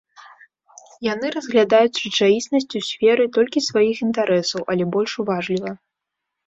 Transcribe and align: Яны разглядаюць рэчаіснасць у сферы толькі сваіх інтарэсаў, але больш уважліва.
Яны 1.07 1.27
разглядаюць 1.35 2.01
рэчаіснасць 2.05 2.75
у 2.81 2.83
сферы 2.89 3.23
толькі 3.39 3.67
сваіх 3.69 3.97
інтарэсаў, 4.09 4.61
але 4.75 4.83
больш 4.99 5.11
уважліва. 5.25 5.71